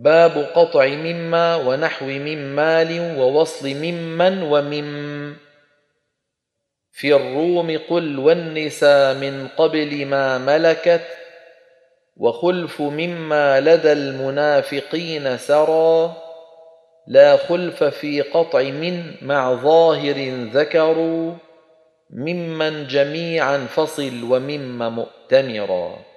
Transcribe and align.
باب 0.00 0.38
قطع 0.54 0.86
مما 0.86 1.56
ونحو 1.56 2.04
من 2.06 2.54
مال 2.54 3.18
ووصل 3.18 3.68
ممن 3.68 4.42
ومم. 4.42 5.36
في 6.92 7.14
الروم 7.14 7.78
قل 7.90 8.18
والنساء 8.18 9.14
من 9.14 9.48
قبل 9.48 10.06
ما 10.06 10.38
ملكت 10.38 11.04
وخلف 12.16 12.80
مما 12.80 13.60
لدى 13.60 13.92
المنافقين 13.92 15.38
سرى 15.38 16.16
لا 17.06 17.36
خلف 17.36 17.84
في 17.84 18.20
قطع 18.20 18.62
من 18.62 19.14
مع 19.22 19.54
ظاهر 19.54 20.48
ذكروا 20.52 21.32
ممن 22.10 22.86
جميعا 22.86 23.58
فصل 23.58 24.24
ومم 24.24 24.94
مؤتمرا. 24.94 26.07